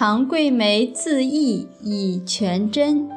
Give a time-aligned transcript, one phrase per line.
[0.00, 3.10] 唐桂梅自缢以全真。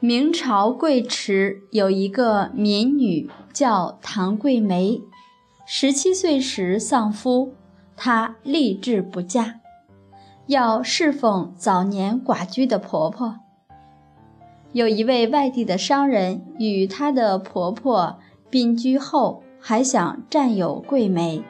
[0.00, 5.02] 明朝贵池有一个民女叫唐桂梅，
[5.66, 7.52] 十七岁时丧夫，
[7.94, 9.60] 她立志不嫁，
[10.46, 13.40] 要侍奉早年寡居的婆婆。
[14.72, 18.18] 有一位外地的商人与她的婆婆
[18.48, 21.44] 并居后，还想占有桂梅。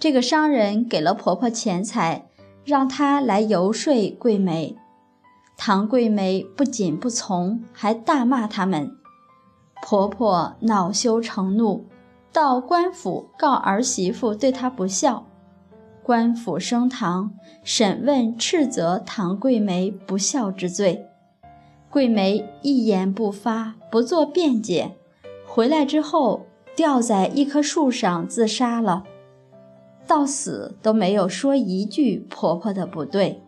[0.00, 2.26] 这个商人给了婆婆钱财，
[2.64, 4.74] 让她来游说桂梅。
[5.58, 8.96] 唐桂梅不仅不从，还大骂他们。
[9.82, 11.84] 婆婆恼羞成怒，
[12.32, 15.26] 到官府告儿媳妇对她不孝。
[16.02, 21.04] 官府升堂审问，斥责唐桂梅不孝之罪。
[21.90, 24.96] 桂梅一言不发，不做辩解。
[25.46, 29.04] 回来之后，吊在一棵树上自杀了。
[30.10, 33.40] 到死都没有说一句婆婆的不对。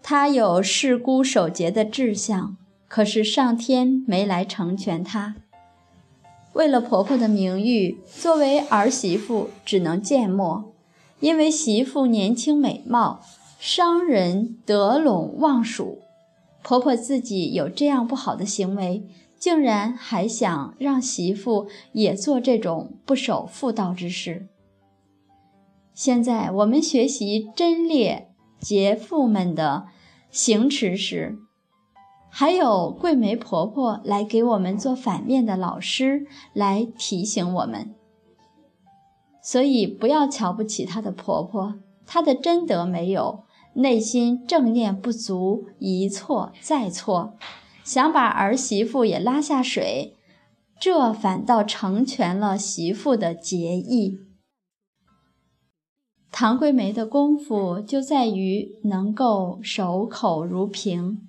[0.00, 5.34] 她有事孤守节的志向，可是上天没来成全她。
[6.52, 10.72] 为了婆婆的名誉，作为儿媳妇只能缄默。
[11.18, 13.20] 因为媳妇年轻美貌，
[13.58, 15.98] 商人得陇望蜀，
[16.64, 19.06] 婆婆自己有这样不好的行为。
[19.36, 24.48] 竟然还想让媳妇也做这种不守妇道之事。
[25.92, 29.88] 现在我们学习贞烈节妇们的
[30.30, 31.36] 行持时，
[32.30, 37.94] 还有桂梅婆婆来给我们做反面的老师，来提醒我们。
[39.42, 41.74] 所以不要瞧不起她的婆婆，
[42.06, 43.44] 她的贞德没有，
[43.74, 47.36] 内心正念不足，一错再错。
[47.82, 50.16] 想把儿媳妇也拉下水，
[50.80, 54.20] 这反倒成全了媳妇的节义。
[56.30, 61.28] 唐桂梅的功夫就在于能够守口如瓶。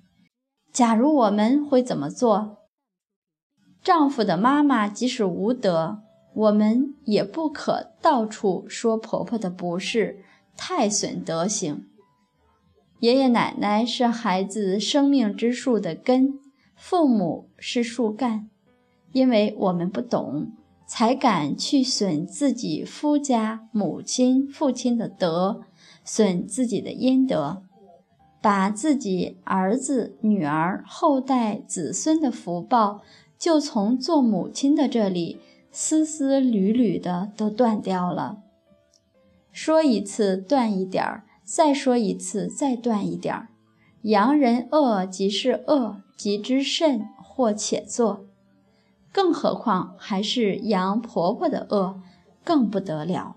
[0.72, 2.56] 假如我们会怎么做？
[3.82, 6.00] 丈夫的妈妈即使无德，
[6.34, 10.24] 我们也不可到处说婆婆的不是，
[10.56, 11.84] 太损德行。
[13.00, 16.38] 爷爷奶奶是孩子生命之树的根。
[16.74, 18.50] 父母是树干，
[19.12, 20.52] 因为我们不懂，
[20.86, 25.62] 才敢去损自己夫家母亲、父亲的德，
[26.04, 27.62] 损自己的阴德，
[28.42, 33.00] 把自己儿子、女儿、后代、子孙的福报，
[33.38, 35.40] 就从做母亲的这里
[35.70, 38.38] 丝丝缕缕的都断掉了。
[39.50, 43.48] 说一次断一点儿，再说一次再断一点儿。
[44.02, 48.26] 扬人恶即是恶，即之甚或且作，
[49.12, 52.00] 更何况还是扬婆婆的恶，
[52.44, 53.36] 更不得了。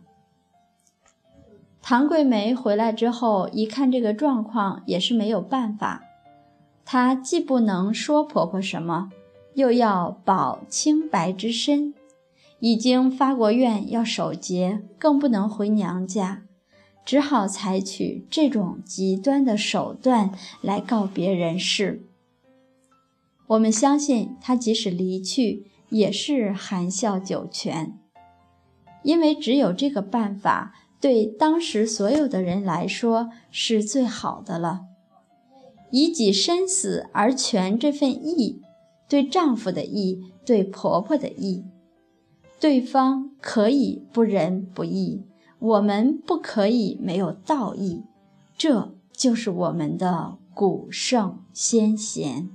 [1.82, 6.04] 唐桂梅回来之后，一看这个状况，也是没有办法。
[6.84, 9.12] 她既不能说婆婆什么，
[9.54, 11.94] 又要保清白之身，
[12.60, 16.44] 已经发过愿要守节，更不能回娘家。
[17.10, 20.30] 只好采取这种极端的手段
[20.62, 22.04] 来告别人世。
[23.48, 27.98] 我们相信他即使离去，也是含笑九泉，
[29.02, 34.82] 因为只有这个办法对当时所有的人来说是最好的了。
[35.90, 38.62] 以己身死而全这份义，
[39.08, 41.66] 对丈夫的义，对婆婆的义，
[42.60, 45.24] 对方可以不仁不义。
[45.60, 48.04] 我们不可以没有道义，
[48.58, 52.50] 这就是我们的古圣先贤。